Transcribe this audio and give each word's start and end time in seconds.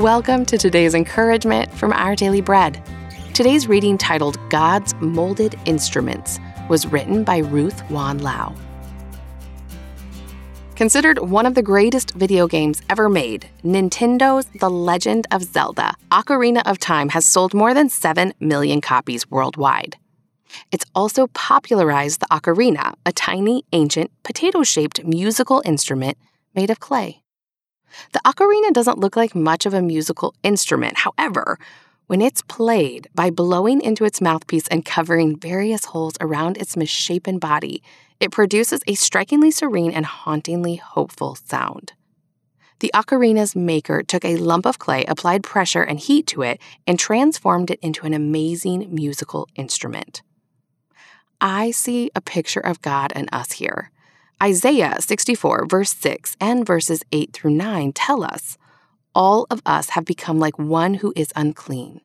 Welcome 0.00 0.46
to 0.46 0.56
today's 0.56 0.94
encouragement 0.94 1.70
from 1.74 1.92
Our 1.92 2.16
Daily 2.16 2.40
Bread. 2.40 2.82
Today's 3.34 3.68
reading, 3.68 3.98
titled 3.98 4.38
God's 4.48 4.94
Molded 4.94 5.56
Instruments, 5.66 6.38
was 6.70 6.86
written 6.86 7.22
by 7.22 7.36
Ruth 7.36 7.82
Wan 7.90 8.16
Lau. 8.16 8.54
Considered 10.74 11.18
one 11.18 11.44
of 11.44 11.54
the 11.54 11.62
greatest 11.62 12.12
video 12.12 12.48
games 12.48 12.80
ever 12.88 13.10
made, 13.10 13.50
Nintendo's 13.62 14.46
The 14.58 14.70
Legend 14.70 15.26
of 15.32 15.42
Zelda 15.42 15.94
Ocarina 16.10 16.62
of 16.64 16.78
Time 16.78 17.10
has 17.10 17.26
sold 17.26 17.52
more 17.52 17.74
than 17.74 17.90
7 17.90 18.32
million 18.40 18.80
copies 18.80 19.30
worldwide. 19.30 19.98
It's 20.72 20.86
also 20.94 21.26
popularized 21.34 22.20
the 22.20 22.26
ocarina, 22.28 22.94
a 23.04 23.12
tiny, 23.12 23.64
ancient, 23.74 24.10
potato 24.22 24.62
shaped 24.62 25.04
musical 25.04 25.60
instrument 25.66 26.16
made 26.54 26.70
of 26.70 26.80
clay. 26.80 27.20
The 28.12 28.20
ocarina 28.24 28.72
doesn't 28.72 28.98
look 28.98 29.16
like 29.16 29.34
much 29.34 29.66
of 29.66 29.74
a 29.74 29.82
musical 29.82 30.34
instrument. 30.42 30.98
However, 30.98 31.58
when 32.06 32.20
it's 32.20 32.42
played 32.42 33.08
by 33.14 33.30
blowing 33.30 33.80
into 33.80 34.04
its 34.04 34.20
mouthpiece 34.20 34.66
and 34.68 34.84
covering 34.84 35.38
various 35.38 35.84
holes 35.84 36.14
around 36.20 36.56
its 36.56 36.76
misshapen 36.76 37.38
body, 37.38 37.82
it 38.18 38.32
produces 38.32 38.80
a 38.86 38.94
strikingly 38.94 39.50
serene 39.50 39.92
and 39.92 40.04
hauntingly 40.04 40.76
hopeful 40.76 41.36
sound. 41.36 41.92
The 42.80 42.90
ocarina's 42.94 43.54
maker 43.54 44.02
took 44.02 44.24
a 44.24 44.36
lump 44.36 44.66
of 44.66 44.78
clay, 44.78 45.04
applied 45.04 45.42
pressure 45.42 45.82
and 45.82 46.00
heat 46.00 46.26
to 46.28 46.42
it, 46.42 46.60
and 46.86 46.98
transformed 46.98 47.70
it 47.70 47.78
into 47.80 48.06
an 48.06 48.14
amazing 48.14 48.92
musical 48.92 49.48
instrument. 49.54 50.22
I 51.40 51.70
see 51.70 52.10
a 52.14 52.20
picture 52.20 52.60
of 52.60 52.82
God 52.82 53.12
and 53.14 53.28
us 53.32 53.52
here. 53.52 53.90
Isaiah 54.42 54.96
64, 55.00 55.66
verse 55.66 55.92
6 55.92 56.36
and 56.40 56.66
verses 56.66 57.02
8 57.12 57.32
through 57.32 57.52
9 57.52 57.92
tell 57.92 58.24
us 58.24 58.56
all 59.14 59.46
of 59.50 59.60
us 59.66 59.90
have 59.90 60.04
become 60.04 60.38
like 60.38 60.58
one 60.58 60.94
who 60.94 61.12
is 61.14 61.32
unclean. 61.36 62.00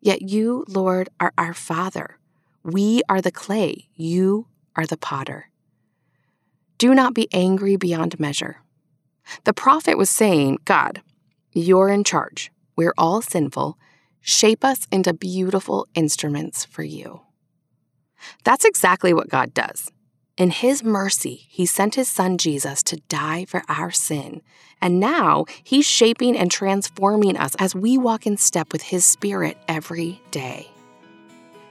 Yet 0.00 0.22
you, 0.22 0.64
Lord, 0.68 1.08
are 1.18 1.32
our 1.36 1.54
Father. 1.54 2.18
We 2.62 3.02
are 3.08 3.20
the 3.20 3.32
clay, 3.32 3.88
you 3.94 4.46
are 4.76 4.86
the 4.86 4.96
potter. 4.96 5.50
Do 6.78 6.94
not 6.94 7.14
be 7.14 7.28
angry 7.32 7.76
beyond 7.76 8.20
measure. 8.20 8.58
The 9.44 9.52
prophet 9.52 9.96
was 9.96 10.10
saying, 10.10 10.58
God, 10.64 11.02
you're 11.52 11.88
in 11.88 12.04
charge. 12.04 12.52
We're 12.76 12.94
all 12.98 13.22
sinful. 13.22 13.78
Shape 14.20 14.64
us 14.64 14.86
into 14.92 15.12
beautiful 15.12 15.86
instruments 15.94 16.64
for 16.64 16.82
you. 16.82 17.22
That's 18.44 18.64
exactly 18.64 19.12
what 19.12 19.28
God 19.28 19.54
does. 19.54 19.90
In 20.36 20.50
His 20.50 20.82
mercy, 20.82 21.46
He 21.48 21.64
sent 21.64 21.94
His 21.94 22.10
Son 22.10 22.38
Jesus 22.38 22.82
to 22.84 22.96
die 23.08 23.44
for 23.44 23.62
our 23.68 23.92
sin. 23.92 24.42
And 24.80 24.98
now 24.98 25.44
He's 25.62 25.86
shaping 25.86 26.36
and 26.36 26.50
transforming 26.50 27.36
us 27.36 27.54
as 27.60 27.74
we 27.74 27.96
walk 27.96 28.26
in 28.26 28.36
step 28.36 28.72
with 28.72 28.82
His 28.82 29.04
Spirit 29.04 29.56
every 29.68 30.20
day. 30.32 30.70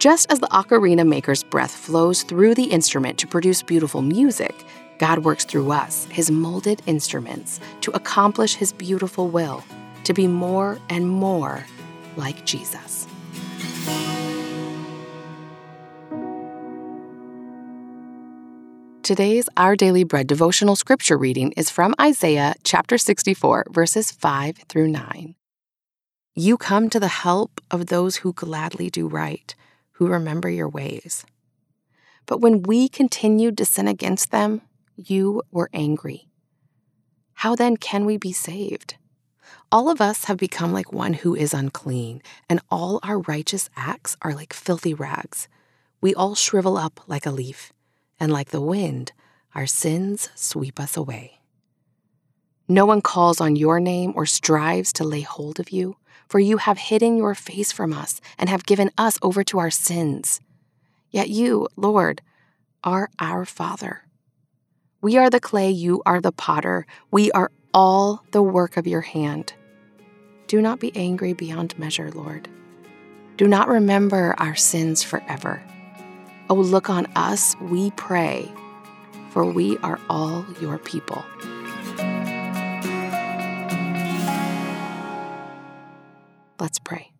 Just 0.00 0.30
as 0.32 0.40
the 0.40 0.48
ocarina 0.48 1.06
maker's 1.06 1.44
breath 1.44 1.70
flows 1.70 2.24
through 2.24 2.56
the 2.56 2.64
instrument 2.64 3.16
to 3.18 3.28
produce 3.28 3.62
beautiful 3.62 4.02
music, 4.02 4.54
God 4.98 5.20
works 5.20 5.44
through 5.44 5.70
us, 5.70 6.06
His 6.06 6.28
molded 6.28 6.82
instruments, 6.86 7.60
to 7.82 7.92
accomplish 7.92 8.56
His 8.56 8.72
beautiful 8.72 9.28
will, 9.28 9.62
to 10.02 10.12
be 10.12 10.26
more 10.26 10.80
and 10.88 11.08
more 11.08 11.64
like 12.16 12.44
Jesus. 12.44 13.06
Today's 19.08 19.48
Our 19.56 19.74
Daily 19.74 20.04
Bread 20.04 20.26
devotional 20.26 20.76
scripture 20.76 21.16
reading 21.16 21.52
is 21.52 21.70
from 21.70 21.94
Isaiah 21.98 22.54
chapter 22.62 22.98
64, 22.98 23.68
verses 23.70 24.12
5 24.12 24.58
through 24.68 24.88
9. 24.88 25.34
You 26.34 26.58
come 26.58 26.90
to 26.90 27.00
the 27.00 27.08
help 27.08 27.62
of 27.70 27.86
those 27.86 28.16
who 28.16 28.34
gladly 28.34 28.90
do 28.90 29.08
right, 29.08 29.54
who 29.92 30.08
remember 30.08 30.50
your 30.50 30.68
ways. 30.68 31.24
But 32.26 32.42
when 32.42 32.60
we 32.64 32.86
continued 32.86 33.56
to 33.56 33.64
sin 33.64 33.88
against 33.88 34.30
them, 34.30 34.60
you 34.94 35.40
were 35.50 35.70
angry. 35.72 36.28
How 37.32 37.56
then 37.56 37.78
can 37.78 38.04
we 38.04 38.18
be 38.18 38.32
saved? 38.32 38.96
All 39.72 39.88
of 39.88 40.02
us 40.02 40.24
have 40.24 40.36
become 40.36 40.74
like 40.74 40.92
one 40.92 41.14
who 41.14 41.34
is 41.34 41.54
unclean, 41.54 42.20
and 42.46 42.60
all 42.70 43.00
our 43.02 43.20
righteous 43.20 43.70
acts 43.74 44.18
are 44.20 44.34
like 44.34 44.52
filthy 44.52 44.92
rags. 44.92 45.48
We 46.02 46.14
all 46.14 46.34
shrivel 46.34 46.76
up 46.76 47.00
like 47.08 47.24
a 47.24 47.30
leaf 47.30 47.72
and 48.20 48.32
like 48.32 48.50
the 48.50 48.60
wind, 48.60 49.12
our 49.54 49.66
sins 49.66 50.30
sweep 50.34 50.78
us 50.78 50.96
away. 50.96 51.40
No 52.68 52.84
one 52.84 53.00
calls 53.00 53.40
on 53.40 53.56
your 53.56 53.80
name 53.80 54.12
or 54.14 54.26
strives 54.26 54.92
to 54.94 55.04
lay 55.04 55.22
hold 55.22 55.58
of 55.58 55.70
you, 55.70 55.96
for 56.28 56.38
you 56.38 56.58
have 56.58 56.76
hidden 56.76 57.16
your 57.16 57.34
face 57.34 57.72
from 57.72 57.92
us 57.92 58.20
and 58.38 58.50
have 58.50 58.66
given 58.66 58.90
us 58.98 59.18
over 59.22 59.42
to 59.44 59.58
our 59.58 59.70
sins. 59.70 60.40
Yet 61.10 61.30
you, 61.30 61.68
Lord, 61.76 62.20
are 62.84 63.08
our 63.18 63.46
Father. 63.46 64.02
We 65.00 65.16
are 65.16 65.30
the 65.30 65.40
clay, 65.40 65.70
you 65.70 66.02
are 66.04 66.20
the 66.20 66.32
potter. 66.32 66.86
We 67.10 67.30
are 67.32 67.50
all 67.72 68.24
the 68.32 68.42
work 68.42 68.76
of 68.76 68.86
your 68.86 69.00
hand. 69.00 69.54
Do 70.48 70.60
not 70.60 70.80
be 70.80 70.94
angry 70.96 71.32
beyond 71.32 71.78
measure, 71.78 72.10
Lord. 72.10 72.48
Do 73.36 73.46
not 73.46 73.68
remember 73.68 74.34
our 74.38 74.56
sins 74.56 75.02
forever. 75.02 75.62
Oh, 76.50 76.54
look 76.54 76.88
on 76.88 77.06
us, 77.14 77.54
we 77.60 77.90
pray, 77.92 78.50
for 79.30 79.44
we 79.44 79.76
are 79.78 80.00
all 80.08 80.46
your 80.60 80.78
people. 80.78 81.24
Let's 86.58 86.78
pray. 86.78 87.12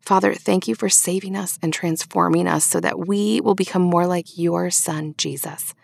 Father, 0.00 0.34
thank 0.34 0.66
you 0.66 0.74
for 0.74 0.88
saving 0.88 1.36
us 1.36 1.58
and 1.62 1.72
transforming 1.72 2.48
us 2.48 2.64
so 2.64 2.80
that 2.80 3.06
we 3.06 3.40
will 3.40 3.54
become 3.54 3.82
more 3.82 4.06
like 4.06 4.38
your 4.38 4.70
Son, 4.70 5.14
Jesus. 5.16 5.74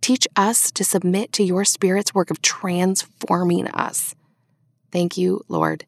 Teach 0.00 0.26
us 0.36 0.70
to 0.72 0.84
submit 0.84 1.32
to 1.34 1.42
your 1.42 1.64
Spirit's 1.64 2.14
work 2.14 2.30
of 2.30 2.40
transforming 2.42 3.68
us. 3.68 4.14
Thank 4.90 5.16
you, 5.16 5.42
Lord. 5.48 5.84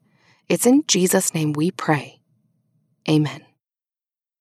It's 0.48 0.66
in 0.66 0.84
Jesus' 0.86 1.34
name 1.34 1.52
we 1.52 1.70
pray. 1.70 2.20
Amen. 3.08 3.42